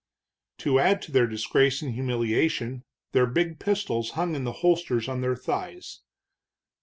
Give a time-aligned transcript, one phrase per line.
[0.57, 5.21] To add to their disgrace and humiliation, their big pistols hung in the holsters on
[5.21, 6.01] their thighs.